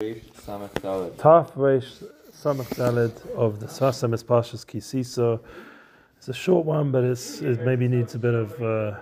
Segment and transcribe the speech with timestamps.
[0.00, 5.40] Taf Reish Samach Daled of the Sfas Emmes is Pashas Kisiso.
[6.16, 9.00] It's a short one, but it's, it maybe needs a bit of uh,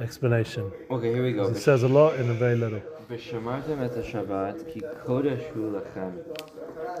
[0.00, 0.72] explanation.
[0.90, 1.46] Okay, here we go.
[1.46, 2.80] It says a lot in a very little.
[3.08, 6.18] V'shamartem et Shabbat ki kodesh hu lachem.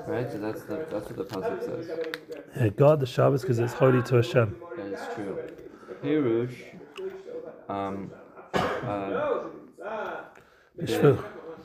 [0.06, 1.90] Right, so that's the that's what the pasuk says.
[2.54, 4.56] Yeah, God the Shabbos because it's holy to Hashem.
[4.76, 5.42] That is true.
[6.00, 6.54] Pirush,
[7.68, 8.12] um,
[8.54, 9.48] uh,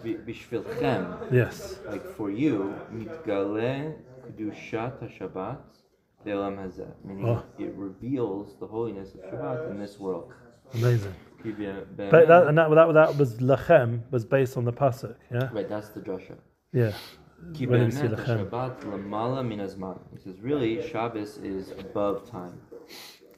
[0.04, 1.80] bishvilchem, Yes.
[1.88, 5.58] like for you, mitgale kedushat Shabbat
[6.26, 7.44] le'olam hazeh, meaning Oh.
[7.58, 10.32] it reveals the holiness of Shabbat in this world.
[10.74, 11.14] Amazing.
[11.44, 14.74] Ki be- be- But that, and that, that, that was Lachem, was based on the
[14.74, 15.50] Pasuk, yeah?
[15.52, 16.38] Right, that's the drasha.
[16.72, 16.94] Yeah.
[17.54, 18.50] Ki Where see Lachem?
[18.50, 20.00] Shabbat lamala min hazman.
[20.14, 22.62] He says, really, Shabbos is above time.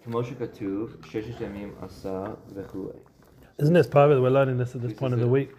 [0.06, 3.00] K'moshe katuv, sheshet yamim asa v'chulei.
[3.60, 5.52] Isn't this private we're learning this at this point of the week?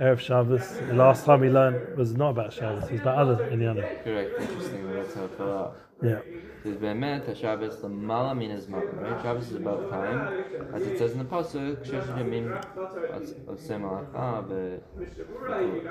[0.00, 0.78] Erev Shabbos.
[0.86, 3.66] The last time we learned was not about Shabbos, it was about other in the
[3.68, 3.82] other.
[4.04, 5.76] Correct, interesting, that's how it fell out.
[6.00, 6.20] Yeah.
[6.62, 9.02] Says be'emet Shabbos lamala min hazman.
[9.02, 11.80] Right, Shabbos is above time, as it says in the pasuk,
[13.50, 14.44] asa malacha
[14.96, 15.88] v'chulei.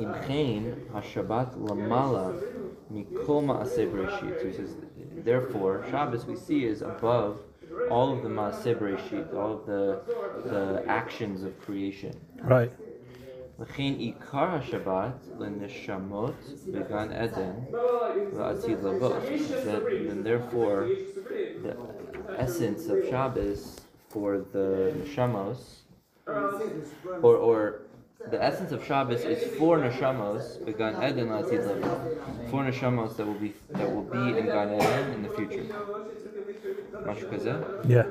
[0.00, 2.34] In Chain, HaShabbat lamala
[2.92, 4.40] mikol ma'aseh bereshit.
[4.40, 4.74] So he says,
[5.18, 7.38] therefore, Shabbos we see is above
[7.90, 10.02] all of the ma'aseh bereshit, all of the
[10.48, 12.14] the actions of creation.
[12.47, 12.71] Right.
[13.59, 16.33] לכן עיקר השבת לנשמות
[16.73, 17.51] בגן עדן
[18.37, 19.09] לעתיד לבוא.
[19.09, 20.79] That- And therefore,
[21.65, 21.73] the
[22.43, 23.61] essence of Shabbos
[24.13, 24.67] for the
[24.99, 25.59] neshamos,
[27.27, 27.59] or, or
[28.33, 31.95] the essence of Shabbos is for neshamos began Eden la'atid lavo.
[32.49, 35.65] For neshamos that will be that will be in Gan Eden in the future.
[37.05, 37.51] משהו כזה?
[37.87, 38.03] Yeah.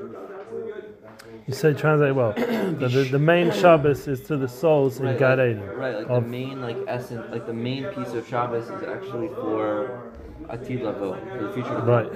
[1.46, 2.32] You say translate well.
[2.36, 5.60] the, the, the, main Shabbos is to the souls right, in Gad Eden.
[5.60, 9.28] Like, right, like the main like essence, like the main piece of Shabbos is actually
[9.28, 10.12] for
[10.48, 11.80] Atid level, for the future.
[11.80, 12.10] Right.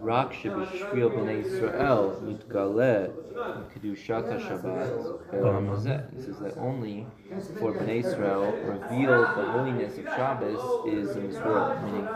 [0.00, 3.12] Rak shebishvil b'nei Israel mitgale
[3.72, 4.90] kedushat Shabbat
[5.34, 6.08] oh.
[6.12, 7.06] This is that only
[7.58, 11.82] for b'nei Israel revealed the holiness of Shabbos is in this world.
[11.84, 12.08] Meaning,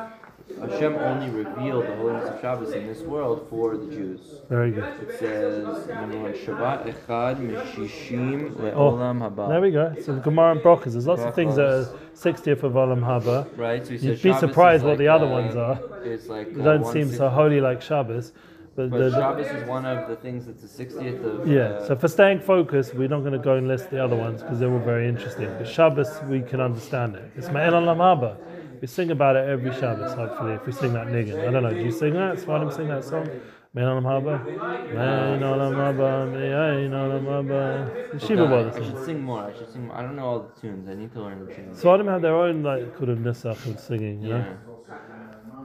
[0.61, 4.21] Hashem only revealed the holiness of Shabbos in this world for the Jews.
[4.49, 4.85] Very good.
[5.03, 9.49] It says, number one, Shabbat echad mishishim Oh, le'olam haba.
[9.49, 9.95] there we go.
[10.05, 10.93] So the Gemara and Brochas.
[10.93, 11.85] There's lots of things that are
[12.15, 13.47] 60th of Olam Haba.
[13.59, 15.81] Right, so You'd be Shabbos surprised is what like, the other uh, ones are.
[16.05, 18.33] It's like They uh, don't seem so holy like Shabbos.
[18.77, 21.47] But But the, Shabbos is one of the things that's the sixtieth of.
[21.49, 24.17] yeah, uh, so for staying focused, we're not going to go and list the other
[24.17, 25.49] ones because they're all very interesting.
[25.59, 27.31] But Shabbos, we can understand it.
[27.37, 28.37] It's Ma'el Olam Haba.
[28.81, 31.47] We sing about it every Shabbos, hopefully, if we sing that niggin.
[31.47, 32.37] I don't know, do you sing that?
[32.37, 33.29] Sfadim sing that song?
[33.75, 34.45] Ma'el Olam Haba?
[34.45, 38.21] Ma'el Olam Haba, Ma'el Olam Haba.
[38.21, 39.43] Shiva I should sing more.
[39.43, 39.87] I should sing.
[39.87, 39.97] more.
[39.97, 40.89] I don't know all the tunes.
[40.89, 41.83] I need to learn the tunes.
[41.83, 44.39] Sfadim have their own like of nisach of singing, you know?
[44.39, 44.77] Yeah.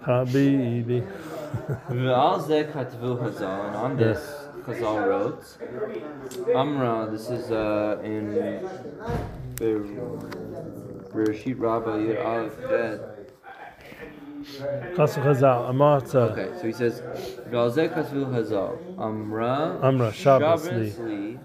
[0.06, 1.08] Habibi.
[1.90, 5.44] V'al zeh katvu Chazal, and on this Chazal wrote,
[6.56, 7.08] Amra.
[7.12, 8.34] This is uh, in
[9.56, 10.71] Ber-
[11.14, 12.58] Bereshit Rabbah Yud Aleph.
[14.96, 16.32] Kasu Chazal, Amarta.
[16.32, 17.02] Okay, so he says,
[17.50, 19.80] V'al zeh katvu Chazal, Amra.
[19.84, 20.68] Amra, Shabbos
[21.00, 21.40] li.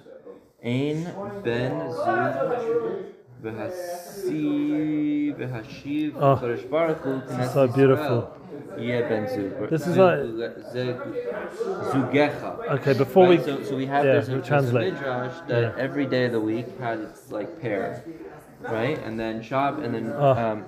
[0.64, 1.04] Ein
[1.44, 3.04] ben zug
[3.42, 7.20] v'hasi v'hashiv ah, Oh, Kodesh Baruch Hu
[7.52, 8.32] so beautiful.
[8.78, 9.70] Yeah, ben zug.
[9.70, 11.14] This is zug-
[11.92, 12.68] zugecha.
[12.76, 13.38] Okay, before we.
[13.38, 14.94] So, so we have yeah, a, we'll translate.
[14.94, 15.74] midrash that Yeah.
[15.82, 18.02] every day of the week had its like pair,
[18.60, 18.98] right?
[18.98, 20.64] And then shop, and then um,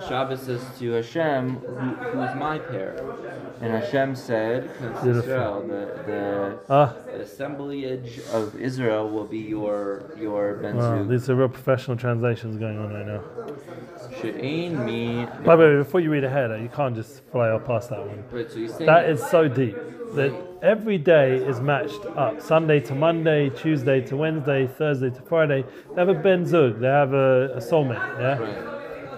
[0.00, 2.96] Shabbos says to Hashem, who, "Who is my pair?"
[3.60, 5.30] And Hashem said, "Knesset Beautiful.
[5.30, 11.30] Israel, the the Ah, the assemblage of Israel will be your your ben wow, these
[11.30, 13.22] are real professional translations going on right now.
[14.20, 15.26] She'ein mi.
[15.44, 18.24] By the way, before you read ahead, you can't just fly off past that one.
[18.32, 19.76] Wait, so That is so deep
[20.14, 20.32] that
[20.62, 22.40] every day is matched up.
[22.40, 25.64] Sunday to Monday, Tuesday to Wednesday, Thursday to Friday.
[25.94, 28.20] They have a Ben Zug, they have a, a soulmate.
[28.20, 28.38] Yeah.
[28.38, 28.73] right.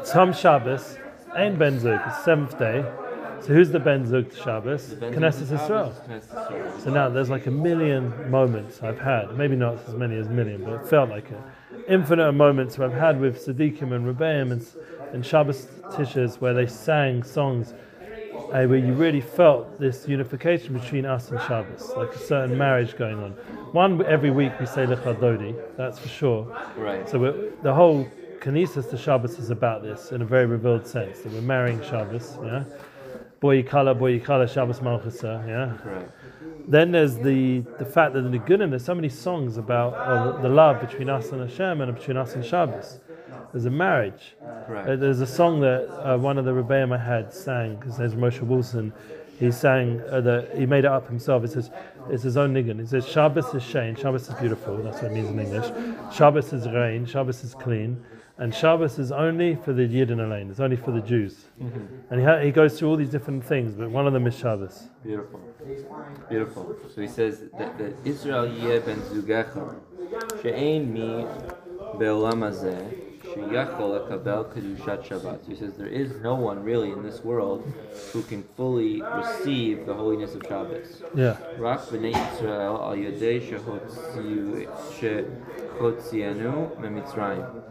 [0.07, 0.99] Some Shabbos
[1.37, 2.85] ain't Ben Zug, it's seventh day.
[3.41, 4.95] So who's the Ben Zug to Shabbos?
[5.01, 5.93] Knesset Israel.
[6.79, 10.63] So now there's like a million moments I've had, maybe not as many as million,
[10.63, 11.43] but it felt like an
[11.89, 14.65] infinite of moments where I've had with Sadiqim and Rebbeim and,
[15.13, 17.75] and Shabbos Tishas where they sang songs
[18.53, 22.97] uh, where you really felt this unification between us and Shabbos, like a certain marriage
[22.97, 23.33] going on.
[23.73, 26.57] One, every week we say Lecha Dodi, that's for sure.
[26.77, 27.09] Right.
[27.09, 28.09] So we're, the whole
[28.41, 32.39] Kinesis to Shabbos is about this in a very revealed sense, that we're marrying Shabbos,
[32.43, 32.65] yeah?
[33.41, 35.77] Boyikala, Boyikala, Shabbos Malchusa, yeah.
[35.83, 36.11] Correct.
[36.69, 40.41] Then there's the the fact that in the Nigunim there's so many songs about uh,
[40.41, 43.01] the love between us and Hashem and between us and Shabbos.
[43.53, 44.35] There's a marriage.
[44.67, 44.89] Correct.
[44.89, 48.15] Uh, there's a song that uh, one of the Rebbeim I had sang, his name's
[48.15, 48.93] Moshe Wilson.
[49.39, 51.45] He sang uh, that he made it up himself.
[51.45, 51.71] It says
[52.11, 52.81] it's his own nigun.
[52.81, 54.79] He says Shabbos is shane, Shabbos is beautiful.
[54.79, 55.71] That's what it means in English.
[56.15, 58.03] Shabbos is rain, Shabbos is clean,
[58.39, 60.51] and Shabbos is only for the Yidden alone.
[60.51, 61.47] It's only for the Jews.
[61.61, 61.87] Mm-hmm.
[62.11, 64.37] And he, ha- he goes through all these different things, but one of them is
[64.37, 64.91] Shabbos.
[65.03, 65.41] Beautiful.
[66.29, 66.77] Beautiful.
[66.95, 69.77] So he says that, that Israel Yeh ben Zugecha,
[70.43, 71.25] she'ein mi
[71.99, 72.91] be'olam hazeh,
[73.23, 75.47] she'yachol akabel kedushat Shabbat.
[75.49, 77.65] He says there is no one really in this world
[78.13, 81.03] who can fully receive the holiness of Shabbos.
[81.15, 81.39] Yeah.
[81.57, 83.41] Rak b'nei Yisrael al yadei
[85.01, 87.63] she'hotzienu me'mitzrayim.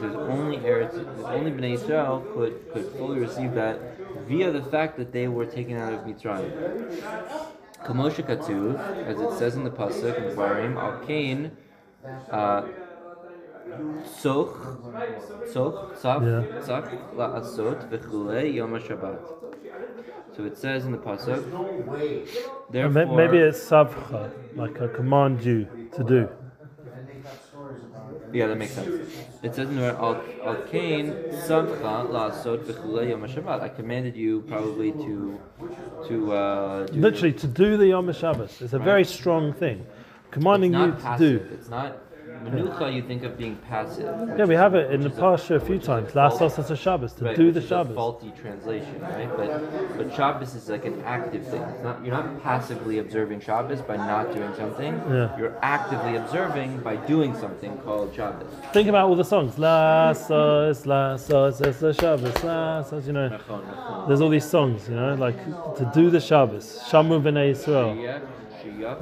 [0.00, 3.78] He only Eretz, only Bnei Israel could, could fully receive that
[4.26, 6.50] via the fact that they were taken out of Mitzrayim.
[7.84, 11.50] Kamosha Katuv, as it says in the pasuk in Dvarim, Al Kain,
[12.30, 12.62] uh,
[14.04, 14.54] Tzoch,
[15.50, 19.18] Tzoch, Tzach, Tzach, La'asot, V'chule, Yom HaShabbat.
[20.36, 21.42] So it says in the pasuk.
[22.70, 26.28] Therefore, maybe it's savcha, like I command you to do.
[28.32, 29.10] Yeah, that makes sense.
[29.42, 30.22] It says in there, Al
[30.70, 31.12] Kain
[31.46, 33.60] Samcha La'asot V'chulei Yom HaShabbat.
[33.60, 35.40] I commanded you probably to
[36.06, 38.62] to uh, do Literally, to do the Yom HaShabbos.
[38.62, 39.84] It's a very strong thing.
[40.30, 41.48] Commanding you to passive.
[41.48, 41.54] do.
[41.54, 41.98] It's not
[42.44, 42.94] Menucha.
[42.94, 44.14] You think of being passive.
[44.36, 46.14] Yeah, we have it in the Parsha a few times.
[46.14, 47.94] Last a Shabbos, to Right, do the Shabbos.
[47.94, 49.28] faulty translation, right?
[49.36, 51.62] But but Shabbos is like an active thing.
[51.62, 54.94] It's not you're not passively observing Shabbos by not doing something.
[55.08, 55.36] Yeah.
[55.38, 58.48] You're actively observing by doing something called Shabbos.
[58.72, 59.58] Think about all the songs.
[59.58, 63.28] La sos, la sos, es the Shabbos, la sos, you know.
[64.06, 65.36] There's all these songs, you know, like
[65.76, 66.80] to do the Shabbos.
[66.88, 68.20] Shamu b'nei Yisrael.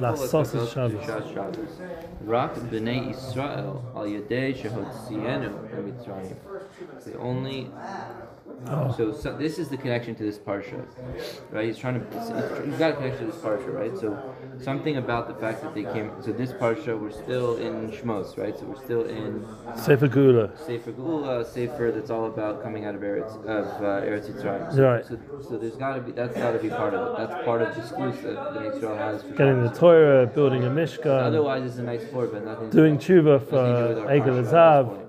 [0.00, 1.06] לעשות את שבס.
[1.26, 1.80] שבס.
[2.28, 3.64] רק בני ישראל
[3.94, 6.36] על ידי שהוציאנו ממצרים.
[7.06, 7.66] The only
[8.67, 8.93] Oh.
[8.95, 10.85] so, so this is the connection to this parsha,
[11.51, 11.65] right?
[11.65, 13.97] He's trying to he's got a connection to this parsha, right?
[13.97, 14.17] So
[14.61, 16.11] something about the fact that they came.
[16.21, 18.57] So this parsha we're still in Shmos, right?
[18.57, 19.45] So we're still in
[19.75, 20.51] Sefer Gula.
[20.57, 24.77] Sefer Gula, Sefer that's all about coming out of Eretz of uh, Eretz Yisrael.
[24.77, 25.05] Right.
[25.05, 27.27] So, so there's got to be that's got to be part of it.
[27.27, 30.69] That's part of the excuse that Bnei Israel has for Getting the Torah, building a
[30.69, 32.69] Mishkan, Otherwise, it's a nice sport, but nothing.
[32.69, 35.00] doing tshuva nothing to do for Egel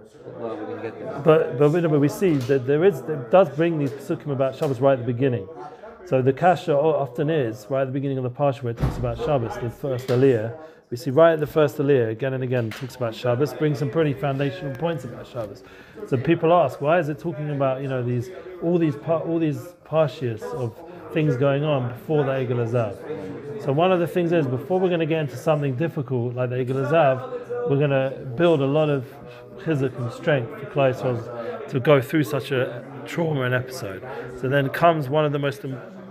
[1.24, 4.54] But but, we- but we see that there is it does bring these psukim about
[4.56, 5.48] Shabbos right at the beginning.
[6.04, 8.96] So the kasha often is right at the beginning of the parsha where it talks
[8.98, 10.56] about Shabbos, the first aliyah.
[10.90, 13.88] We see right at the first aliyah again and again talks about Shabbos, brings some
[13.88, 15.62] pretty foundational points about Shabbos.
[16.06, 18.30] So people ask, why is it talking about you know these
[18.62, 20.74] all these all these parshias of
[21.12, 22.96] things going on before the Egel Azav?
[23.62, 26.50] So one of the things is before we're going to get into something difficult like
[26.50, 29.06] the Egel Azav, we're going to build a lot of
[29.66, 34.02] and strength for Yisrael to go through such a trauma and episode.
[34.40, 35.64] So then comes one of the most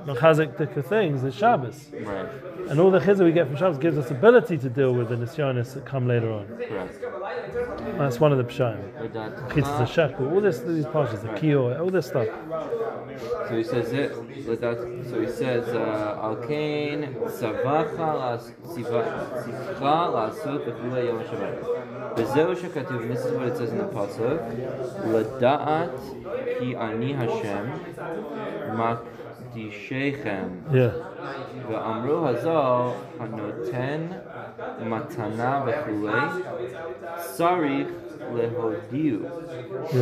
[0.05, 1.89] mechazik the things is Shabbos.
[1.93, 2.27] Right.
[2.69, 5.15] And all the chizah we get from Shabbos gives us ability to deal with the
[5.15, 6.47] nisyonis that come later on.
[6.47, 7.97] Right.
[7.97, 9.11] That's one of the pshayim.
[9.49, 11.41] Chizah the shekel, all this, these parshas, the right.
[11.41, 12.27] kiyor, all this stuff.
[13.49, 14.11] So he says it.
[15.09, 18.39] So he says uh, al kain savacha
[19.81, 21.63] lasot b'chula yom shabbat.
[22.15, 23.07] B'zeu shekatuv.
[23.07, 24.39] This is what it says in the pasuk.
[25.05, 27.63] L'daat ki ani Hashem
[29.50, 30.74] השם מקדישכם Yeah.
[31.68, 34.00] ואמרו הזו הנותן
[34.80, 36.20] מתנה וכולי
[37.18, 37.88] צריך
[38.34, 39.20] להודיעו.
[39.22, 39.96] Yeah.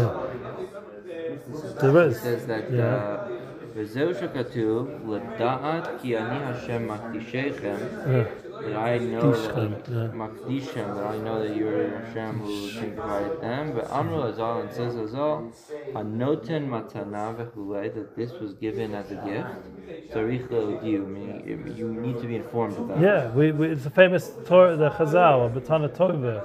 [1.80, 2.20] There It is.
[2.20, 2.82] says that Yeah.
[2.82, 3.30] uh,
[3.74, 7.74] וזהו שכתוב לדעת כי אני השם מקדישכם
[8.04, 8.47] Yeah.
[8.61, 12.95] that um, I know that Makdishim, that I know that you are Hashem who can
[12.95, 13.73] provide them.
[13.73, 15.53] But Amru Azal and says Azal,
[15.93, 20.13] Hanoten Matana v'hulei, that this was given as a gift.
[20.13, 23.01] Tarich le'odiu, meaning you need to be informed of that.
[23.01, 26.35] Yeah, we, we, it's a famous Torah, the Chazal, Batana Tova,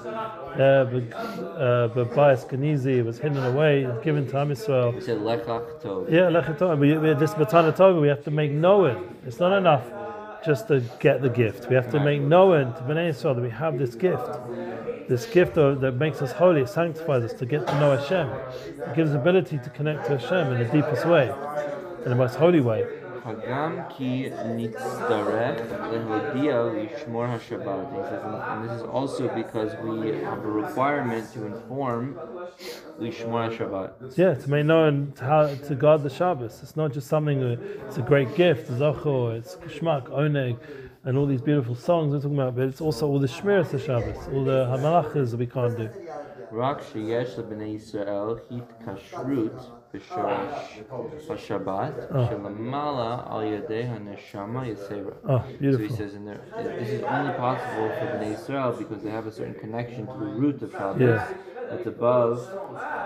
[0.54, 4.94] uh, but uh, Bias Genizi was hidden away, given to Amisrael.
[4.94, 6.10] We said Lechach Tova.
[6.10, 9.16] Yeah, Lechach We But this Batana Tova, we have to make known.
[9.26, 10.03] It's not enough
[10.44, 11.68] just to get the gift.
[11.68, 14.28] We have to make known to Bnei Yisrael that we have this gift.
[15.08, 18.28] This gift of, that makes us holy, it sanctifies us to get to know Hashem.
[18.88, 21.32] It gives ability to connect to Hashem in the deepest way,
[22.04, 22.86] in the most holy way.
[23.24, 27.96] Hagam ki nitzdaref lehodia lishmor haShabbat.
[27.96, 32.16] He says, and this is also because we have a requirement to inform
[33.00, 34.18] lishmor haShabbat.
[34.18, 36.60] Yeah, to make known how to guard the Shabbos.
[36.62, 37.40] It's not just something.
[37.40, 38.70] It's a great gift.
[38.70, 39.38] Zochor.
[39.38, 40.58] it's Kishmak, Oneg,
[41.04, 42.56] and all these beautiful songs we're talking about.
[42.56, 45.88] But it's also all the shmiras the Shabbos, all the hamalachas that we can't do.
[46.50, 49.64] Rak sheyesh lebnei Yisrael hit kashrut.
[49.94, 52.28] Oh, Shabbat, oh.
[52.28, 55.14] Shalamala al Yadeh Haneshama Yisera.
[55.28, 55.88] Oh, beautiful.
[55.88, 59.26] So he says in there, this is only possible for the Israel because they have
[59.26, 61.32] a certain connection to the root of Shabbos yeah.
[61.70, 62.38] that's above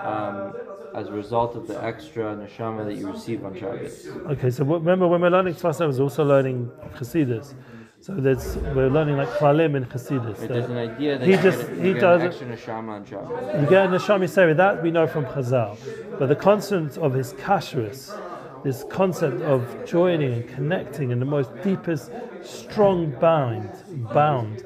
[0.05, 0.53] um,
[0.95, 4.07] as a result of the extra Neshama that you receive on Shabbos.
[4.31, 7.53] Okay, so remember when we're learning Tzvasa, I was also learning Chassidus.
[8.01, 10.39] So there's we're learning like Klalim in Chassidus.
[10.39, 12.47] Right, There's an idea that He you just- get, you he get does an extra
[12.47, 13.61] neshama on Shabbos.
[13.61, 15.77] You get in the Shami that we know from Chazal.
[16.17, 18.17] But the concept of his kashrus,
[18.63, 22.09] this concept of joining and connecting in the most deepest,
[22.41, 23.69] strong bound,
[24.13, 24.63] bound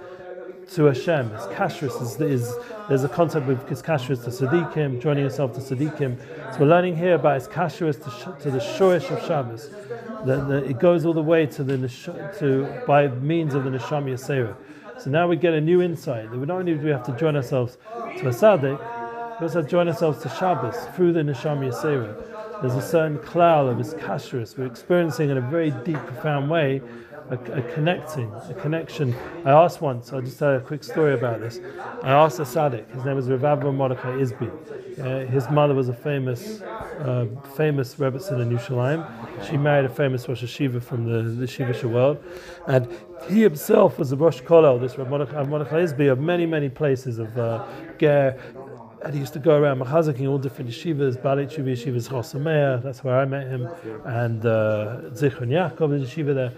[0.72, 1.30] to Hashem.
[1.30, 2.56] His kashrus is, is
[2.90, 6.18] there's a concept with his kashrus to Sadiqim, joining yourself to Sadiqim.
[6.54, 9.70] So we're learning here about his kashrus to, to the shorish of Shabbos.
[10.26, 11.78] The, it goes all the way to the
[12.40, 14.56] to by means of the neshama yasera.
[14.98, 17.16] So now we get a new insight that we not only do we have to
[17.18, 17.78] join ourselves
[18.18, 22.62] to a tzaddik, we also join ourselves to Shabbos through the neshama yasera.
[22.62, 24.58] There's a certain cloud of his kashrus.
[24.58, 26.82] We're experiencing in a very deep, profound way
[27.30, 29.16] a, a connecting, a connection.
[29.46, 31.60] I asked once, I'll just tell you a quick story about this.
[32.02, 34.52] I asked a tzaddik, his name was Rav Avram Mordechai Isbi.
[35.00, 37.26] Uh, his mother was a famous, uh,
[37.56, 39.50] famous Rebbetzin in Yerushalayim.
[39.50, 42.24] She married a famous Rosh Hashiva from the, the Shivisha world.
[42.68, 42.88] And
[43.28, 47.20] he himself was a Rosh Kollel, this Rav Mordechai, Mordechai Isbi, of many, many places
[47.20, 47.66] of uh,
[47.98, 48.38] Ger,
[49.04, 53.04] and he used to go around machazaking all different yeshivas, Bali Tshuva yeshivas Chosameya, that's
[53.04, 53.68] where I met him,
[54.06, 56.54] and uh, Zichron Yaakov is yeshiva there,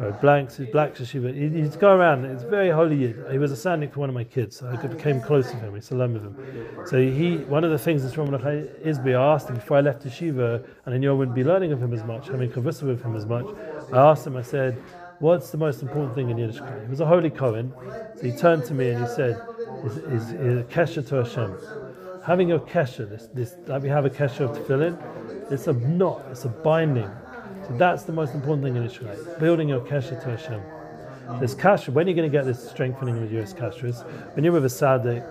[0.00, 1.34] uh, Blanks, Black's yeshiva.
[1.34, 3.14] He, he'd go around, it's very holy.
[3.30, 5.80] He was a sandnik for one of my kids, so I became close with him,
[5.80, 6.86] to learn with him.
[6.86, 10.04] So he, one of the things wrong with Isbi, I asked him before I left
[10.04, 13.02] yeshiva, and I knew I wouldn't be learning of him as much, having conversed with
[13.02, 13.46] him as much,
[13.92, 14.82] I asked him, I said,
[15.18, 16.84] what's the most important thing in Yiddishkeit?
[16.84, 17.72] He was a holy Kohen,
[18.16, 19.40] so he turned to me and he said,
[19.84, 21.56] is, is, a kesher to Hashem
[22.24, 24.96] having a kesher, this, this, like we have a kesher of tefillin,
[25.50, 27.10] it's a knot, it's a binding.
[27.78, 30.60] That's the most important thing in Israel, building your kesher to Hashem.
[31.40, 34.64] This kasher, when you're going to get this strengthening with your kashrus, when you're with
[34.64, 35.24] a tzaddik,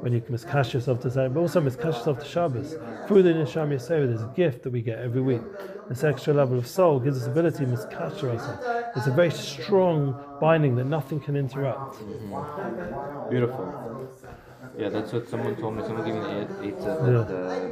[0.00, 2.76] when you miskash yourself to tzaddik, but also miskash yourself to Shabbos.
[3.08, 5.40] Through the Nisham Yisera, there's a gift that we get every week.
[5.88, 8.64] This extra level of soul gives us ability to miskash ourselves.
[8.94, 11.98] It's a very strong binding that nothing can interrupt.
[13.30, 14.10] Beautiful.
[14.76, 15.82] Yeah, that's what someone told me.
[15.84, 17.64] Someone gave me the answer that, uh,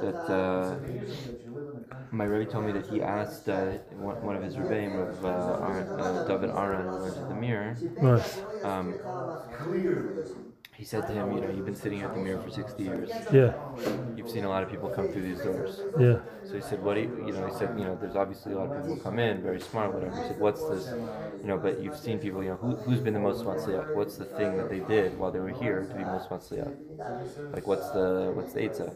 [0.00, 0.76] that uh,
[2.12, 5.28] my Rebbe told me that he asked uh, one, one of his rebbeim of uh,
[5.28, 7.76] Ar- uh, David Aaron, who went to the Mir.
[8.00, 8.42] Nice.
[8.62, 8.94] Um,
[10.82, 13.08] he said to him, you know, you've been sitting at the Mir for 60 years.
[13.32, 13.52] Yeah,
[14.16, 15.80] You've seen a lot of people come through these doors.
[15.96, 16.18] yeah.
[16.44, 18.58] So he said, what do you, you know, he said, you know, there's obviously a
[18.58, 20.16] lot of people come in, very smart, whatever.
[20.20, 20.92] He said, what's this,
[21.40, 23.94] you know, but you've seen people, you know, who, who's been the most matzliach?
[23.94, 26.74] What's the thing that they did while they were here to be most matzliach?
[27.54, 28.92] Like, what's the, what's the eitzah?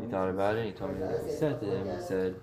[0.00, 2.36] He thought about it, and he told me that he said to him, he said,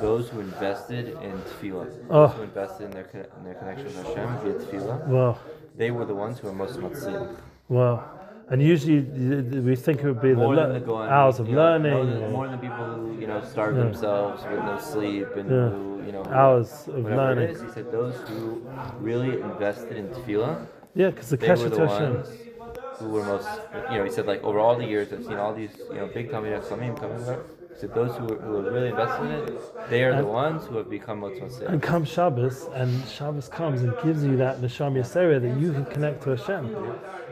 [0.00, 2.28] those who invested in tefillah, Oh.
[2.28, 2.44] who ah.
[2.44, 5.38] invested in their, in their connection with Hashem via tefillah, Wow.
[5.76, 7.34] they were the ones who were most matzliach.
[7.68, 8.10] Wow.
[8.50, 9.00] And usually
[9.60, 11.92] we think it would be the More le- the Goan, hours of you know, learning,
[11.94, 13.84] more than, more than the people who you know starve Yeah.
[13.84, 15.68] themselves with no sleep and Yeah.
[15.70, 17.48] who you know hours of learning.
[17.48, 17.62] is.
[17.62, 18.62] He said those who
[19.00, 22.28] really invested in tefillah, Yeah, because the they were kesher the ones
[22.98, 23.48] who were most.
[23.90, 26.06] You know, he said like over all the years, I've seen all these you know
[26.12, 27.40] big Talmidei Chachamim coming up.
[27.76, 30.76] Said those who were, who were really invested in it, they are the ones who
[30.76, 35.40] have become most And come Shabbos, and Shabbos comes and gives you that neshama yasera
[35.40, 36.76] that you can connect to Hashem.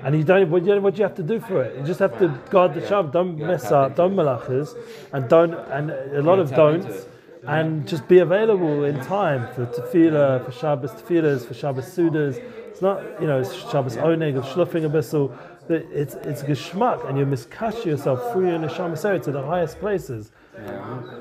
[0.02, 0.50] And you don't.
[0.50, 1.78] What do you, what you have to do for it?
[1.78, 3.12] You just have to guard the Shabbos.
[3.12, 3.94] Don't Yeah, mess up.
[3.94, 4.76] Don't malachas,
[5.12, 5.54] and don't.
[5.54, 7.06] And a lot Yeah, of don'ts.
[7.44, 12.37] And just be available in time for tefillah, for Shabbos tefillahs, for Shabbos sudas.
[12.70, 15.28] It's not, you know, it's Shabbos oneg of shluffing a bissel.
[15.28, 19.79] That It's it's geschmack, and you miskash yourself through your neshama yasera to the highest
[19.79, 20.31] places.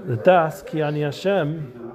[0.07, 1.93] The das ki ani Hashem.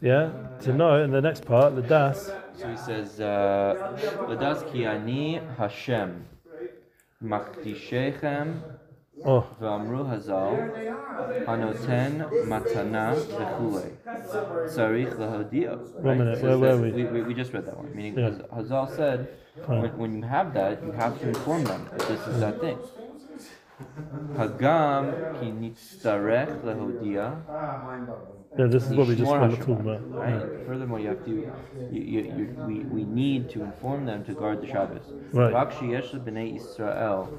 [0.00, 2.30] Yeah, to know in the next part, the das.
[2.56, 3.96] So he says, uh,
[4.28, 6.24] "L'das ki ani Hashem,
[7.22, 8.46] makdishechem
[9.24, 10.54] Oh, ואמרו הז"ל,
[11.46, 12.12] הנותן
[12.48, 13.90] מתנה וכולי,
[14.66, 15.72] צריך להודיע.
[15.72, 17.04] One minute, It says where were that- we?
[17.04, 17.90] We, we, we just read that one.
[17.96, 18.30] Meaning, Yeah.
[18.54, 19.41] Haz- Hazal said, Fine.
[19.55, 22.79] when, when, you have that, you have to inform them that this is that thing.
[24.35, 27.37] Hagam ki nitzarech lehodia.
[28.57, 30.11] Yeah, this is what we just want to talk about.
[30.11, 30.33] Right?
[30.33, 30.65] Yeah.
[30.67, 34.61] Furthermore, you have to, you, you, you, we, we need to inform them to guard
[34.61, 35.11] the Shabbos.
[35.31, 35.53] Right.
[35.53, 37.29] Bakshi yesh b'nei Yisrael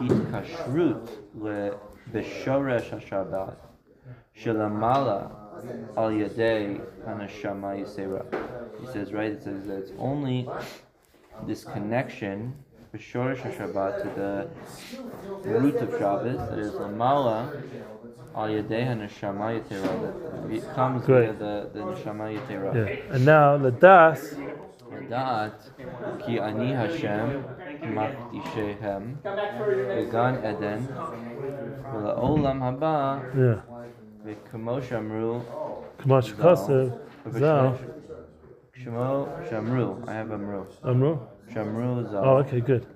[0.00, 1.76] hit kashrut le
[2.12, 3.56] b'shoresh ha-Shabbat
[4.36, 5.30] shelamala
[5.96, 8.24] al yadei anashama yisera.
[8.80, 10.48] He says, right, it says that it's only
[11.47, 12.51] this connection
[12.93, 17.45] בשורש השבת to the root of Shabbos, that is למעלה
[18.35, 19.79] על ידי הנשמה יתרה.
[19.79, 21.39] that It comes via Great.
[21.39, 22.71] the, the נשמה יתרה.
[22.73, 23.15] Yeah.
[23.15, 24.39] And now the das,
[25.01, 25.69] לדעת
[26.19, 27.27] כי אני השם
[27.81, 29.15] מקדישיהם
[29.97, 30.77] בגן עדן
[31.93, 33.37] ולעולם הבא yeah.
[34.25, 35.39] וכמו שאמרו
[35.99, 36.91] Kamash Kosev,
[37.33, 37.71] Zal,
[38.83, 41.28] כמו שאמרו, I have אמרו, Amru.
[41.52, 42.86] Shamru Oh, okay, good.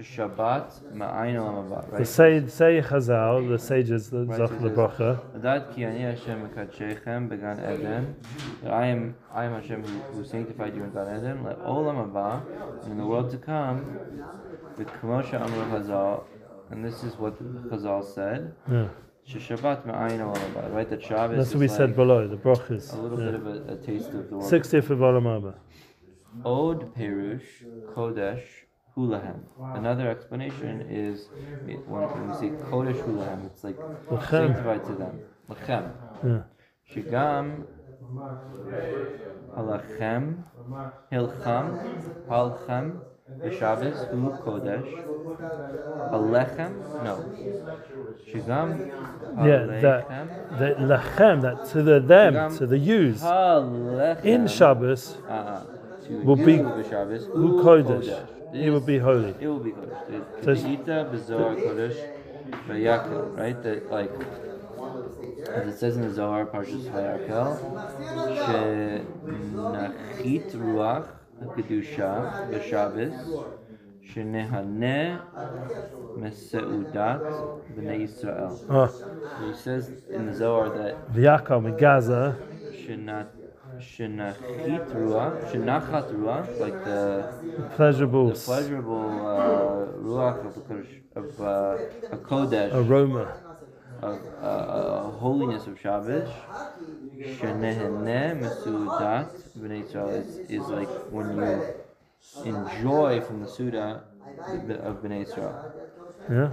[0.00, 1.86] Shabbat Ma'ayin Olam Abba.
[1.88, 1.98] Right?
[2.00, 5.20] The sage, say Chazal, the sages, the right, Zach Lebracha.
[5.38, 8.16] Adat ki ani Hashem mekadsheichem began Eden.
[8.62, 11.44] That I am, I am Hashem who, who sanctified you in Gan Eden.
[11.44, 13.98] Let Olam Abba, in the world to come,
[14.76, 16.24] with Kamosha Amru Chazal,
[16.70, 17.40] and this is what
[17.70, 18.52] Chazal said.
[18.68, 18.88] Yeah.
[19.28, 20.90] Shabbat ma'ayin olam haba, right?
[20.90, 21.36] That Shabbos.
[21.36, 22.92] That's what we like said below the brachas.
[22.92, 23.30] A little yeah.
[23.30, 24.52] bit of a, a, taste of the world.
[24.52, 25.54] 60th of olam haba.
[26.44, 27.64] Od Perush
[27.94, 28.42] Kodesh
[28.96, 29.40] Hulahem.
[29.74, 31.28] Another explanation is
[31.86, 33.76] when, we say Kodesh Hulahem, it's like
[34.30, 35.20] sanctified to them.
[35.48, 35.92] Lachem.
[36.90, 37.64] Shigam
[39.56, 40.44] Halachem
[41.12, 43.00] Hilcham Halchem
[43.42, 44.90] the Shabbos, Hu Kodesh,
[46.12, 46.72] Alechem,
[47.02, 47.24] no,
[48.28, 48.88] Shigam,
[49.38, 49.64] yeah,
[50.58, 53.22] the lachem that to the them, to the yous,
[54.24, 55.16] in Shabbos.
[55.26, 55.64] Uh-huh
[56.10, 58.28] would be Kodesh.
[58.54, 59.34] It will be holy.
[59.40, 60.44] It would be Kodesh.
[60.44, 61.98] So Ita Bizarre Kodesh
[62.68, 63.62] Vayakel, right?
[63.62, 64.10] That like
[65.48, 67.58] as it says in the Zohar Parshas Vayakel,
[69.54, 71.08] Shenachit Ruach
[71.42, 73.14] Kedusha B'Shabbos
[74.06, 75.20] Shenehaneh
[76.18, 77.20] Meseudat
[77.74, 78.54] B'nei Yisrael.
[78.70, 78.90] Ah.
[79.46, 82.36] He says in the Zohar that Vayakel Megaza
[82.72, 83.28] Shenat
[83.80, 91.78] Shenachitrua, Shenachat Ruach, like the pleasurable, the pleasurable uh, Ruach of, of uh,
[92.10, 93.40] a Kodesh, aroma
[94.02, 96.28] of uh, uh holiness of Shabbos.
[97.16, 99.84] Shenehene Mesudat B'nai
[100.18, 101.74] is, is like when you
[102.44, 104.04] enjoy from the Suda
[104.82, 105.72] of B'nai Israel.
[106.30, 106.50] Yeah.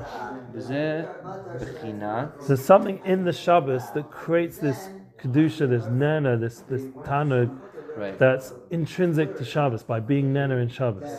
[2.47, 4.89] There's something in the Shabbos that creates this
[5.21, 7.57] kedusha, this nana, this this tanug,
[7.95, 8.17] right.
[8.17, 11.09] that's intrinsic to Shabbos by being nana in Shabbos.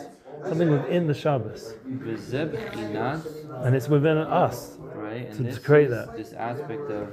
[0.47, 4.77] Something within the Shabbos, and it's within us.
[4.93, 5.27] right.
[5.29, 6.17] And To create is that.
[6.17, 7.07] this aspect of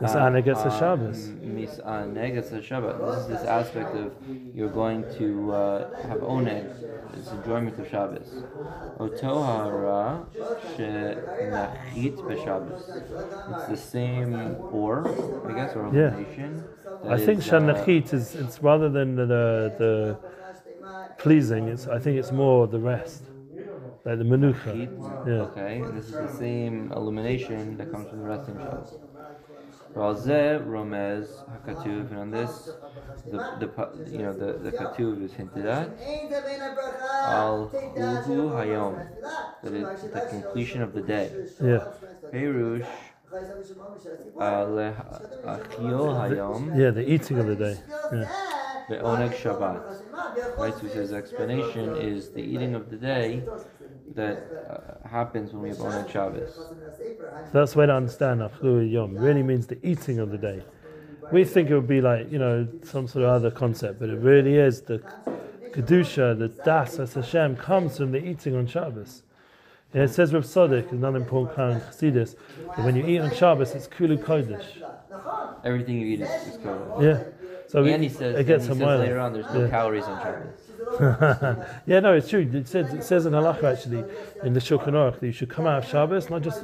[0.00, 1.28] This uh, ana uh, Shabbos.
[1.40, 2.94] Mis a Shabbat.
[3.06, 4.12] This is this aspect of
[4.54, 6.66] you're going to uh, have oneg,
[7.14, 8.28] this enjoyment of Shabbos.
[9.00, 10.26] Oto hara
[10.76, 12.82] shenachit b'Shabbos.
[13.52, 15.08] It's the same or,
[15.48, 16.16] I guess, or Yeah.
[17.08, 20.18] I think shanachit is it's rather than the, the the
[21.18, 21.68] pleasing.
[21.68, 23.22] It's, I think it's more the rest,
[24.04, 24.74] like the menucha.
[25.26, 25.32] Yeah.
[25.42, 28.98] Okay, and this is the same illumination that comes from the resting shabbos.
[29.94, 32.70] Razeh Romez Hakatuv, and on this,
[33.30, 35.90] the, the you know the, the Katuv is hinted at.
[37.24, 39.06] Al Hugu Hayom,
[39.62, 41.30] that is the completion of the day.
[41.60, 41.92] Yeah.
[42.32, 42.86] Perush
[44.40, 44.76] Al
[46.20, 46.78] Hayom.
[46.78, 47.78] Yeah, the eating of the day.
[48.12, 48.24] Yeah
[48.88, 50.58] ve'oneg Shabbat.
[50.58, 53.42] Right, so his explanation is the eating of the day
[54.14, 56.54] that uh, happens when we have oneg Shabbos.
[56.54, 56.76] So
[57.52, 59.16] that's the way to understand Achlu Yom.
[59.16, 60.62] Really means the eating of the day.
[61.30, 64.18] We think it would be like, you know, some sort of other concept, but it
[64.18, 64.98] really is the
[65.72, 69.22] Kedusha, the Das as Hashem comes from the eating on Shabbos.
[69.94, 72.34] Yeah, it says Rav Tzadok, another important kind of Chassidus,
[72.76, 74.82] that when you eat on Shabbos, it's Kulu Kodesh.
[75.64, 77.02] Everything you eat is, is kosher.
[77.02, 77.24] Yeah.
[77.72, 79.70] So and he says, and he says later on, there's no yeah.
[79.70, 81.66] calories in Shabbos.
[81.86, 82.46] yeah, no, it's true.
[82.52, 84.04] It says, it says in halacha actually,
[84.44, 86.62] in the Shulchan Aruch, that you should come out of Shabbos not just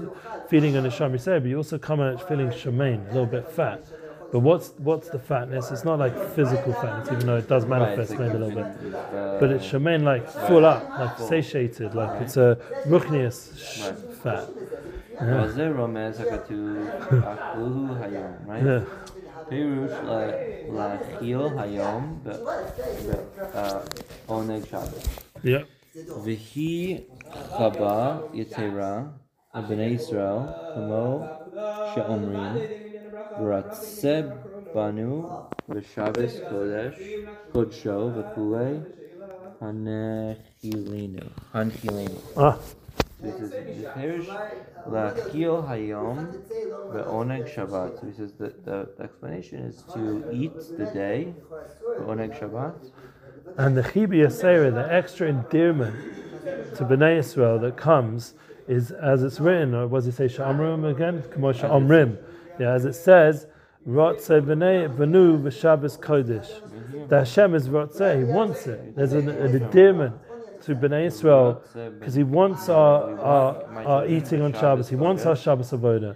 [0.51, 3.87] feeling on the Shem but you also come out feeling shemain, a little bit fat.
[4.31, 5.71] But what's what's the fatness?
[5.71, 8.94] It's not like physical fatness, even though it does manifest right, maybe a little bit.
[8.94, 11.27] Uh, but it's shemain, like full up, like full.
[11.27, 12.23] satiated, like right.
[12.23, 13.99] it's a ruchnius right.
[14.23, 14.51] fat.
[15.14, 15.40] Yeah.
[18.64, 18.85] yeah.
[19.49, 19.99] Pirush
[20.77, 22.05] la'chil hayom
[23.55, 23.81] uh,
[24.29, 25.05] oneg Shabbos.
[25.43, 25.65] Yeah.
[26.25, 27.05] V'hi
[27.57, 28.93] chaba yetera
[29.55, 30.41] abnei Israel
[30.75, 31.07] kamo
[31.95, 32.55] she'omrim
[33.39, 34.29] v'ratzeh
[34.75, 35.13] banu
[35.69, 37.01] v'shabbos kodesh
[37.53, 38.75] kodsho v'kulei
[39.61, 41.25] hanechilinu.
[41.55, 42.21] Hanechilinu.
[42.37, 42.57] Ah.
[43.21, 44.27] So he says,
[44.87, 46.41] Lachil Hayom
[46.93, 48.01] Ve'oneg Shabbat.
[48.01, 51.35] So he says that the explanation is to eat the day,
[51.99, 52.93] Ve'oneg Shabbat.
[53.57, 55.97] And the Chibi Yasera, the extra endearment
[56.77, 58.35] to Bnei Israel that comes,
[58.69, 61.23] is as it's written, or was it say Sha'amrim again?
[61.23, 62.19] Kamosha Omrim.
[62.61, 63.47] Yeah, as it says,
[63.87, 67.09] Rotze Bnei Benu V'Shabbos Kodesh.
[67.09, 68.95] The Hashem is Rotze, He wants it.
[68.95, 70.15] There's an, an endearment
[70.62, 71.62] to Bnei Israel
[71.99, 76.14] because he wants our, our, our eating on Shabbos, he wants our Shabbos avoda.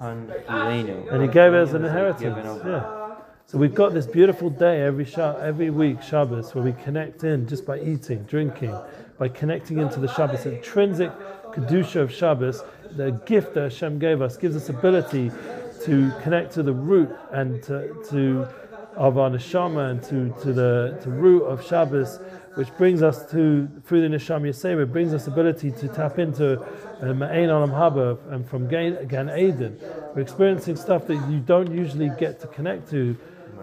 [0.00, 2.62] And he gave us an inheritance.
[2.64, 2.98] Yeah.
[3.46, 7.46] So we've got this beautiful day every Shab- every week Shabbos where we connect in
[7.48, 8.76] just by eating, drinking,
[9.18, 11.10] by connecting into the Shabbos intrinsic
[11.52, 12.62] kedusha of Shabbos.
[12.96, 15.32] The gift that Hashem gave us gives us ability
[15.84, 18.46] to connect to the root and to, to
[18.96, 22.18] of our neshama and to, to the to root of Shabbos
[22.58, 26.60] which brings us to through the neshama Yisera, it brings us ability to tap into
[26.60, 26.64] uh,
[27.02, 29.78] Ma'ain Olam Haba and from Gan Eden.
[30.12, 33.16] We're experiencing stuff that you don't usually get to connect to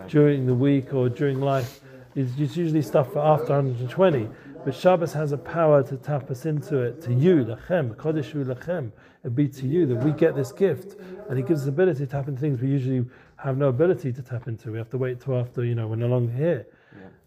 [0.08, 1.82] during the week or during life.
[2.16, 4.30] It's usually stuff for after 120.
[4.64, 8.94] But Shabbos has a power to tap us into it, to you, Lachem, Kodeshu Lachem.
[9.26, 10.98] It be to you that we get this gift.
[11.30, 13.06] And it gives us the ability to tap into things we usually
[13.36, 14.72] have no ability to tap into.
[14.72, 16.66] We have to wait till after, you know, we're no longer here.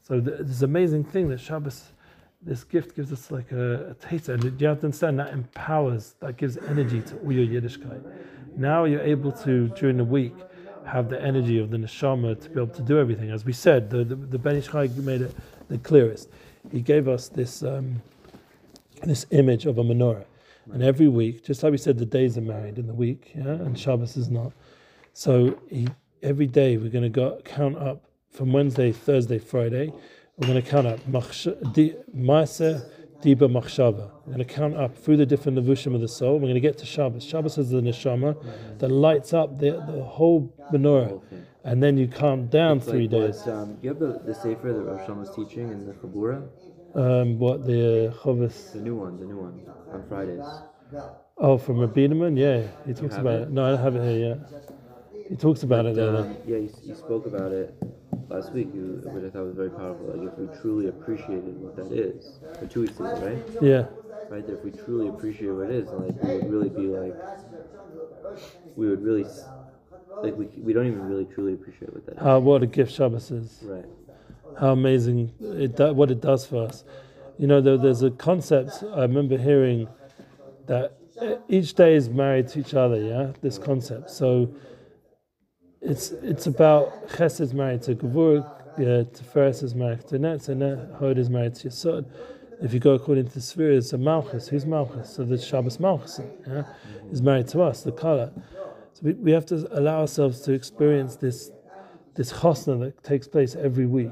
[0.09, 1.93] So th- this amazing thing that Shabbos,
[2.43, 4.29] this gift gives us like a, a taste.
[4.29, 8.03] And you have to understand that empowers, that gives energy to all your Yiddishkeit.
[8.57, 10.35] Now you're able to, during the week,
[10.87, 13.31] have the energy of the neshama to be able to do everything.
[13.31, 15.37] As we said, the, the, the Ben Ish made it
[15.69, 16.31] the clearest.
[16.73, 18.03] He gave us this um,
[19.03, 20.25] this image of a menorah.
[20.73, 23.45] And every week, just like we said, the days are married in the week, yeah,
[23.45, 24.53] and Shabbos is not.
[25.13, 25.89] So he,
[26.23, 29.93] every day we're going to go count up from Wednesday, Thursday, Friday.
[30.37, 31.61] We're going to count up Maaseh,
[33.23, 34.11] Diba, Machshava.
[34.25, 36.35] We're going to count up through the different levushim of the soul.
[36.35, 37.25] We're going to get to Shabbos.
[37.25, 38.37] Shabbos is the neshama
[38.79, 41.21] that lights up the, the whole menorah,
[41.65, 43.39] and then you count down It's three like days.
[43.45, 46.49] What, um, you have the, the Sefer that Rosh was teaching in the Chabura?
[46.95, 48.73] Um, what the Chavis?
[48.73, 49.61] The new one, the new one,
[49.93, 50.45] on Fridays.
[51.37, 52.03] Oh, from Rabbi?
[52.41, 53.43] Yeah, he talks about it?
[53.43, 53.51] it.
[53.51, 54.63] No, I don't have it here yet.
[55.29, 56.17] He talks about it there.
[56.17, 57.75] Um, yeah, you, you spoke about it
[58.29, 60.07] last week, you, which I thought was very powerful.
[60.07, 63.39] Like, if we truly appreciated what that is, or two weeks ago, right?
[63.61, 63.85] Yeah,
[64.31, 67.15] Right, if we truly appreciate what it is, like, we would really be like,
[68.77, 69.27] we would really,
[70.23, 72.23] like, we, we don't even really truly appreciate what that is.
[72.23, 73.59] how what a gift Shabbos is.
[73.63, 73.85] Right.
[74.59, 76.85] How amazing it do, what it does for us.
[77.39, 79.89] You know, there, there's a concept I remember hearing
[80.67, 83.01] that e- each day is married to each other.
[83.01, 84.11] Yeah, this concept.
[84.11, 84.51] So
[85.81, 88.45] it's it's about Chesed is married to Gavur,
[88.79, 90.63] yeah, Tiferes is married to Netz, and
[90.97, 92.07] Hod is married to Yesod.
[92.61, 94.49] If you go according to Sphere, it's a Malchus.
[94.49, 95.15] Who's Malchus?
[95.15, 96.65] So the Shabbos Malchus yeah,
[97.13, 98.33] is married to us, the Kala.
[98.95, 101.53] So we, we have to allow ourselves to experience this
[102.15, 104.11] this chosna that takes place every week.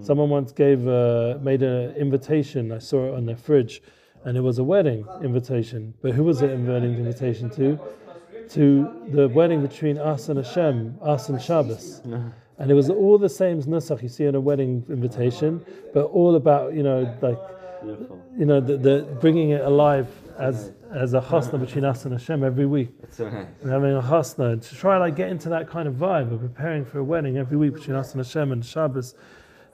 [0.00, 2.72] Someone once gave uh, made an invitation.
[2.72, 3.82] I saw it on their fridge,
[4.24, 5.92] and it was a wedding invitation.
[6.00, 7.78] But who was it a wedding invitation to?
[8.50, 12.00] To the wedding between us and Hashem, us and Shabbos.
[12.58, 16.04] And it was all the same as nusach you see in a wedding invitation, but
[16.06, 17.38] all about you know like
[17.82, 18.22] Beautiful.
[18.38, 20.06] you know the, the bringing it alive
[20.38, 22.90] as as a chosna between us and Hashem every week.
[23.00, 23.46] That's so nice.
[23.62, 26.84] We're having a chasna to try like get into that kind of vibe of preparing
[26.84, 29.14] for a wedding every week between us and Hashem and Shabbos,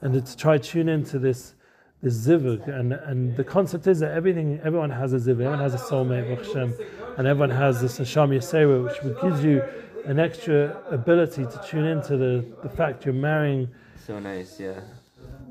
[0.00, 1.54] and to try tune into this
[2.02, 5.74] this zivug and and the concept is that everything everyone has a zivug, everyone has
[5.74, 6.74] a soulmate Hashem,
[7.16, 9.62] and everyone has this Hashem Yisera, which gives you
[10.04, 13.68] an extra ability to tune into the the fact you're marrying
[14.06, 14.80] So nice, yeah.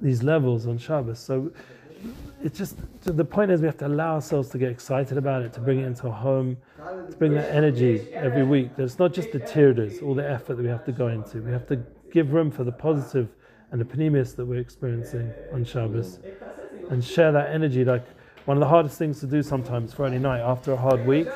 [0.01, 1.19] these levels on Shabbos.
[1.19, 1.51] So
[2.43, 5.51] it's just the point is we have to allow ourselves to get excited about it,
[5.53, 8.75] to bring it into a home, to bring that energy every week.
[8.75, 11.41] That it's not just the tears, all the effort that we have to go into.
[11.41, 13.27] We have to give room for the positive
[13.71, 16.19] and the panimis that we're experiencing on Shabbos,
[16.89, 17.83] and share that energy.
[17.83, 18.05] Like
[18.45, 21.27] one of the hardest things to do sometimes Friday night after a hard week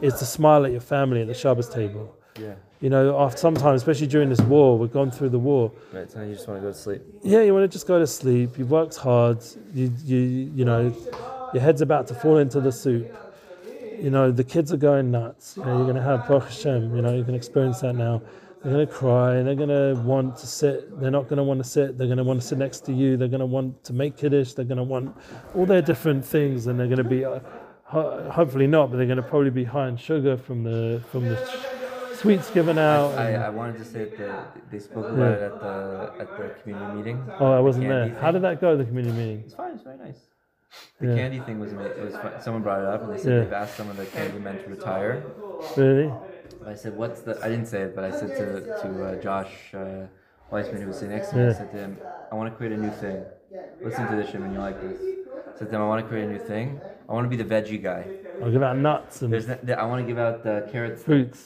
[0.00, 2.14] is to smile at your family at the Shabbos table.
[2.40, 2.54] Yeah.
[2.80, 6.22] You know, after sometimes, especially during this war, we've gone through the war Right, so
[6.22, 7.02] you just want to go to sleep.
[7.22, 8.58] yeah, you want to just go to sleep.
[8.58, 9.38] You've worked hard.
[9.72, 10.94] You, you, you know,
[11.54, 13.06] your head's about to fall into the soup.
[13.98, 15.54] You know, the kids are going nuts.
[15.56, 16.94] You know, you're going to have Baruch Hashem.
[16.94, 18.20] You know, you can experience that now.
[18.64, 19.34] They're going to cry.
[19.36, 20.98] And they're going to want to sit.
[21.00, 21.96] They're not going to want to sit.
[21.98, 23.16] They're going to want to sit next to you.
[23.16, 24.52] They're going to want to make kiddush.
[24.54, 25.16] They're going to want
[25.54, 27.40] all their different things, and they're going to be uh,
[27.88, 31.24] Ho- hopefully not, but they're going to probably be high in sugar from the from
[31.28, 33.12] the sh- sweets given out.
[33.16, 35.36] I, and- I wanted to say that they spoke about Yeah.
[35.36, 37.24] it at the at the community meeting.
[37.38, 38.20] oh, I wasn't candy there.
[38.20, 38.76] How did that go?
[38.76, 39.42] The community meeting.
[39.46, 39.74] It's fine.
[39.74, 40.18] It's very nice.
[41.00, 41.14] The Yeah.
[41.14, 42.32] candy thing was was fun.
[42.40, 43.38] someone brought it up and they said Yeah.
[43.44, 45.22] they've asked some of the candy men to retire.
[45.76, 46.12] Really?
[46.66, 48.46] I said, "What's the?" I didn't say it, but I said to
[48.82, 50.06] to uh, Josh uh,
[50.50, 51.98] Weissman, who was sitting next to me, I said to him,
[52.30, 53.24] "I want to create a new thing.
[53.82, 54.52] Listen to this, Shimon.
[54.52, 55.00] You like this?"
[55.54, 56.80] I said to him, "I want to create a new thing.
[57.08, 58.04] I want to be the veggie guy.
[58.42, 61.40] I'll give out nuts and There's, n- I want to give out the carrots fruits.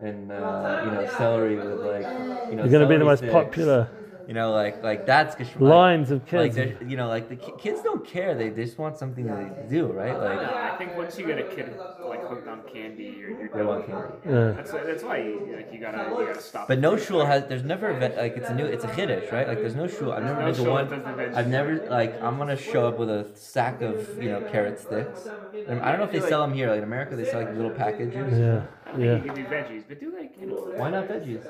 [0.00, 2.02] and uh, you know celery with like
[2.50, 2.62] you know.
[2.64, 3.32] You're going to be the celery most sticks.
[3.32, 3.88] popular.
[4.28, 5.60] You know, like like that's geschmack.
[5.78, 6.54] Lines of kids.
[6.54, 8.34] they're- you know, like the ki- kids don't care.
[8.34, 10.12] They, they just want something to do, right?
[10.12, 11.66] No, Like I think once you get a kid
[12.12, 14.08] like hooked on candy, you're, you're they want candy.
[14.26, 14.50] yeah.
[14.58, 16.68] That's that's why you, like you gotta you gotta stop.
[16.68, 17.46] But no shul has.
[17.48, 18.66] There's never a vet, like it's a new.
[18.66, 19.48] It's a chiddush, right?
[19.48, 20.12] Like there's no shul.
[20.12, 20.88] I've never No been to one.
[20.90, 21.34] that does the veggie.
[21.34, 22.22] I've never like.
[22.22, 25.26] I'm gonna show up with a sack of you know carrot sticks.
[25.66, 26.68] And I don't know if they sell them here.
[26.68, 28.38] Like in America, they sell like little packages.
[28.38, 28.66] Yeah.
[28.84, 29.14] I think Yeah.
[29.16, 30.56] you can do veggies, but do like you know.
[30.76, 31.42] Why not veggies?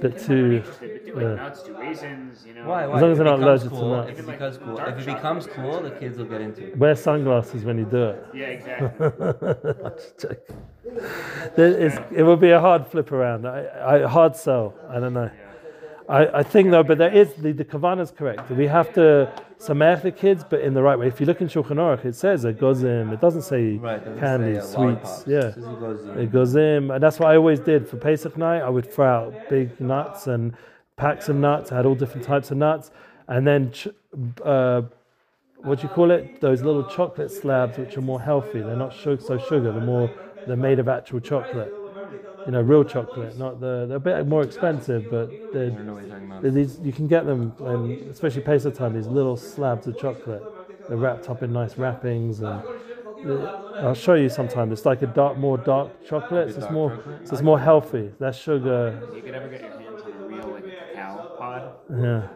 [0.00, 0.52] Bit I'm too.
[0.56, 1.34] interested, like yeah.
[1.34, 2.66] nuts, do raisins, you know.
[2.66, 2.86] Why?
[2.86, 2.96] Why?
[2.96, 4.10] As long as If they're not becomes allergic to cool, nuts.
[4.10, 6.76] If it becomes cool, if it becomes cool, the kids will get into it.
[6.76, 8.26] Wear sunglasses when you do it.
[8.34, 9.06] Yeah, exactly.
[12.16, 13.46] It will be a hard flip around.
[13.46, 14.74] I, I, hard sell.
[14.88, 15.30] I don't know.
[16.08, 18.50] I, I think though, but there is the, the kavanah is correct.
[18.50, 21.06] We have to samech the kids, but in the right way.
[21.08, 23.12] If you look in Shulchan Aruch, it says a gozim.
[23.12, 23.96] It doesn't say Right.
[23.96, 25.24] it doesn't candy, say, uh, sweets.
[25.26, 25.38] Yeah.
[25.46, 26.18] It goes in.
[26.18, 28.60] It goes in, and that's what I always did for Pesach night.
[28.60, 30.54] I would throw out big nuts and
[30.96, 31.72] packs of nuts.
[31.72, 32.90] I had all different types of nuts,
[33.28, 33.88] and then ch-
[34.44, 34.82] uh,
[35.62, 36.40] what do you call it?
[36.42, 38.60] Those little chocolate slabs, which are more healthy.
[38.60, 39.72] They're not so sugar.
[39.72, 40.10] They're more
[40.46, 41.72] they're made of actual chocolate.
[42.46, 43.38] You know, real chocolate.
[43.38, 46.42] Not the they're a bit more expensive, but they're, don't know what you're about.
[46.42, 48.94] they're these you can get them, and especially Pesach time.
[48.94, 50.42] These little slabs of chocolate.
[50.88, 52.62] They're wrapped up in nice wrappings and.
[52.62, 52.80] Uh,
[53.76, 54.70] I'll show you sometime.
[54.70, 56.50] It's like a dark, more dark chocolate.
[56.50, 57.26] So it's dark more, chocolate?
[57.26, 58.12] so it's more healthy.
[58.18, 59.00] Less sugar.
[59.14, 61.72] you could ever get your hands on a real like cacao pod.
[61.90, 62.28] Yeah.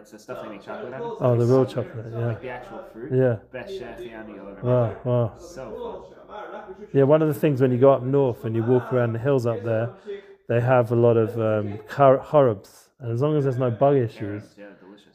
[0.00, 1.16] It's like, that's the stuff they make chocolate out of.
[1.20, 2.06] Oh, the real chocolate.
[2.12, 2.26] Yeah.
[2.26, 3.12] Like the actual fruit.
[3.12, 3.36] Yeah.
[3.52, 4.88] Best shafiani you'll ever Wow.
[4.88, 5.04] make.
[5.04, 5.32] Wow.
[5.38, 6.14] So
[6.92, 7.04] Yeah.
[7.04, 9.46] One of the things when you go up north and you walk around the hills
[9.46, 9.90] up there,
[10.48, 13.96] they have a lot of um, car- harabs, and as long as there's no bug
[13.96, 14.66] issues, Yeah,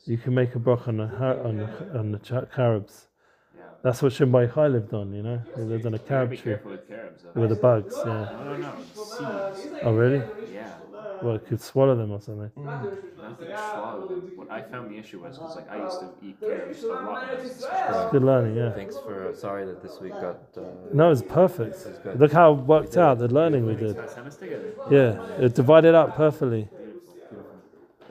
[0.06, 3.08] you can make a broch on the har- on the, on the ch- carobs.
[3.84, 3.90] Yeah.
[3.92, 5.14] That's what Shimbai Chai lived on.
[5.14, 7.42] You know, he lived on a You gotta carob be tree careful with carobs though.
[7.42, 7.96] with the bugs.
[7.98, 8.14] Yeah.
[8.14, 8.72] No, no, no.
[8.94, 9.74] Seeds.
[9.84, 10.22] Oh, really?
[10.54, 10.70] Yeah.
[11.22, 12.52] Well, it could swallow them or something.
[12.58, 12.84] Not
[13.40, 14.32] that you swallow them.
[14.36, 17.04] What I found the issue was because like I used to eat carrots a lot
[17.06, 18.10] when I was in school.
[18.12, 18.56] Good learning.
[18.56, 18.72] Yeah.
[18.72, 19.34] Thanks for.
[19.36, 20.38] Sorry that this week got.
[20.58, 20.62] Uh,
[20.94, 21.76] No, it's perfect.
[21.76, 22.20] It's good.
[22.20, 23.96] Look how it worked out the learning we did.
[24.10, 24.74] Send us together.
[24.92, 26.70] Yeah, it divided up perfectly.
[26.78, 27.52] Beautiful, beautiful.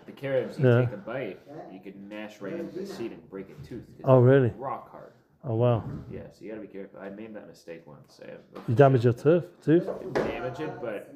[0.07, 0.81] The carrots, you Yeah.
[0.83, 1.41] take a bite,
[1.73, 3.85] you could mash right into the seed and break a tooth.
[3.87, 4.53] 'cause Oh, really?
[4.59, 5.12] Rock hard.
[5.45, 7.01] Oh wow, Yeah, so you gotta be careful.
[7.01, 8.21] I made that mistake once.
[8.69, 9.45] You damaged your tooth.
[9.61, 9.87] Tooth?
[9.87, 11.13] didn't damage it, but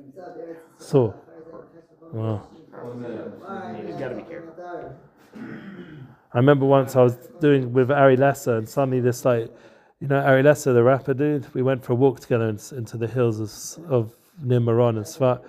[0.78, 1.14] so.
[2.12, 2.48] Wow.
[2.52, 4.96] you just gotta be careful.
[6.32, 9.48] I remember once I was doing with Ari Lesser, and suddenly this like,
[10.00, 11.52] you know, Ari Lesser, the rapper dude.
[11.54, 14.12] We went for a walk together in, into the hills of, of
[14.42, 15.44] near Meron and Tzfat,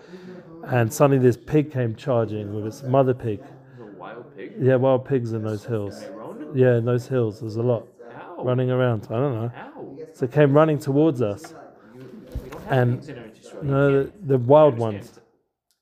[0.67, 3.41] and suddenly this pig came charging with its mother pig.
[3.97, 4.53] Wild pig.
[4.59, 6.03] Yeah, wild pigs in those hills.
[6.53, 7.87] Yeah, in those hills, there's a lot
[8.37, 8.43] Ow.
[8.43, 9.07] running around.
[9.09, 9.51] I don't know.
[9.55, 9.97] Ow.
[10.13, 11.53] So it came running towards us.
[11.93, 11.99] We
[12.49, 13.63] don't have And- pigs in Eretz Yisrael.
[13.63, 15.07] You No, can't- the, the wild you understand, ones.
[15.07, 15.19] It's,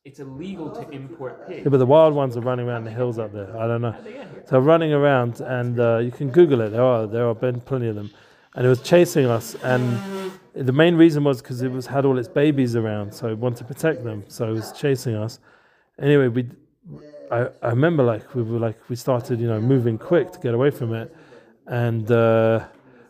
[0.05, 1.61] it's illegal to import pigs.
[1.63, 3.55] Yeah, but the wild ones are running around the hills up there.
[3.57, 3.91] I don't know.
[3.91, 4.43] How'd they get here?
[4.47, 6.69] So running around, and uh, you can Google it.
[6.69, 8.11] There are there are been plenty of them,
[8.55, 9.55] and it was chasing us.
[9.63, 9.99] And
[10.53, 13.57] the main reason was because it was had all its babies around, so it wanted
[13.57, 14.23] to protect them.
[14.27, 15.39] So it was chasing us.
[15.99, 16.49] Anyway, we,
[17.31, 20.53] I, I remember like we were like we started you know moving quick to get
[20.53, 21.13] away from it,
[21.67, 22.65] and uh,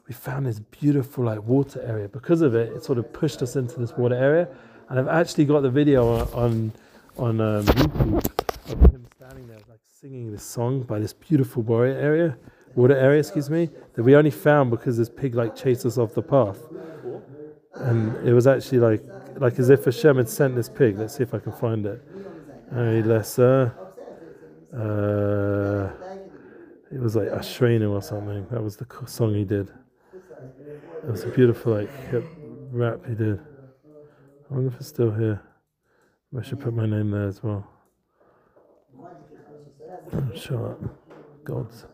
[0.07, 2.07] we found this beautiful like water area.
[2.07, 4.47] Because of it, it sort of pushed us into this water area,
[4.89, 6.71] and I've actually got the video on
[7.17, 11.85] on, um, YouTube of him standing there like singing this song by this beautiful water
[11.85, 12.37] area,
[12.75, 16.13] water area, excuse me, that we only found because this pig like chased us off
[16.13, 16.59] the path.
[17.75, 19.03] And it was actually like
[19.37, 20.97] like as if Hashem had sent this pig.
[20.97, 22.01] Let's see if I can find it.
[22.73, 23.73] Hey, lesser.
[24.73, 26.04] Uh,
[26.91, 28.47] it was like Ashreinu or something.
[28.51, 29.69] That was the song he did.
[31.03, 32.25] It was a beautiful like hip
[32.71, 33.39] rap he did.
[33.39, 35.41] I wonder if it's still here.
[36.37, 37.67] I should put my name there as well.
[40.35, 40.79] Shut up.
[41.43, 41.85] Gods.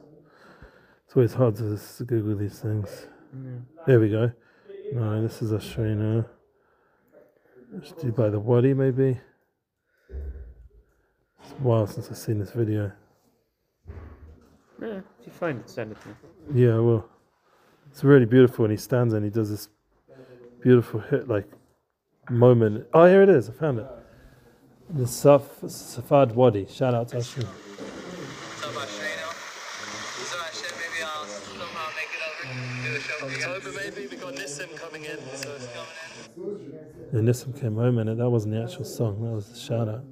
[1.06, 3.08] It's always hard to Google these things.
[3.86, 4.32] There we go.
[4.94, 6.26] No, this is Ashreinu.
[7.84, 9.20] Should do by the Wadi maybe.
[10.10, 12.92] It's a while since I've seen this video.
[14.82, 14.88] Yeah,
[15.20, 16.16] if you find it, send it to me.
[16.66, 17.06] Yeah, I will.
[17.92, 19.70] It's really beautiful, and he stands there and he does this
[20.62, 21.48] beautiful hit like
[22.30, 22.88] moment.
[22.94, 23.50] Oh, here it is.
[23.50, 23.88] I found it.
[24.90, 26.66] The Saf- Safad Wadi.
[26.70, 27.44] Shout out to Ashton.
[27.44, 29.30] So about Shano.
[30.26, 30.50] So I
[30.82, 33.46] maybe I'll somehow make it over to the show for you guys.
[33.46, 35.18] October maybe we got Nissim coming in.
[35.36, 35.58] So
[36.36, 36.74] Coming
[37.12, 37.20] in.
[37.20, 39.22] and Nissim came home and that wasn't the actual song.
[39.24, 40.04] That was the shout out.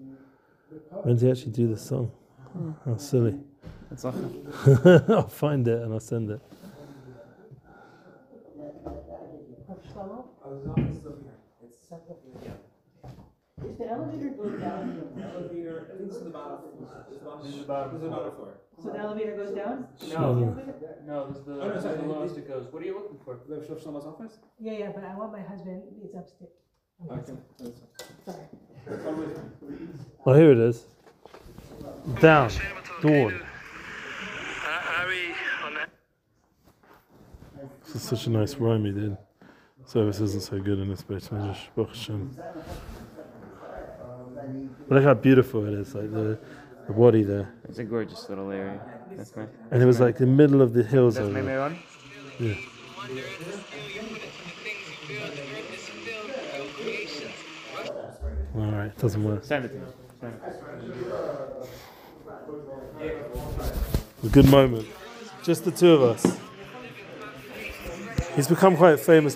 [1.04, 2.12] When did he actually do the song?
[2.54, 2.72] Hmm.
[2.86, 3.38] How silly.
[3.90, 4.54] That's awesome.
[5.10, 6.42] I'll find it and I'll send it.
[13.66, 15.14] Is the elevator going down?
[15.22, 16.60] Elevator, I think it's in the bottom.
[16.82, 18.54] It's the bottom, it's the bottom, the bottom floor.
[18.82, 19.88] So the elevator goes down?
[20.14, 20.34] No,
[21.06, 22.72] no, this is the, Oh, no, sorry, the it- lowest it goes.
[22.72, 23.40] What are you looking for?
[23.50, 24.38] The Chef Shlomo's office?
[24.60, 26.52] Yeah, yeah, but I want my husband, it's upstairs.
[27.12, 27.34] Okay.
[28.26, 28.38] Sorry.
[30.26, 30.86] Oh, here it is.
[32.22, 32.50] Down.
[33.02, 33.42] Dawn.
[34.62, 35.34] Harry
[35.66, 35.90] on that.
[37.92, 39.18] This is such a nice rhyme he did.
[39.84, 41.28] Service isn't so good in this bit.
[41.34, 42.38] I Baruch Hashem.
[44.88, 46.38] Look how beautiful it is, like the,
[46.86, 47.52] the wadi there.
[47.68, 48.80] It's a gorgeous little area.
[49.14, 49.48] That's my.
[49.72, 51.80] And it was like the middle of the hills That's over my there.
[52.38, 52.54] Yeah.
[52.96, 55.32] Wonder is you put into the things you build.
[55.32, 57.34] The earth is filled creations.
[58.56, 59.44] Alright, doesn't work.
[59.44, 59.86] Send it to me.
[60.22, 60.36] Send
[63.02, 63.12] it.
[64.24, 64.88] A good moment.
[65.42, 66.40] Just the two of us.
[68.40, 69.36] He's become quite famous.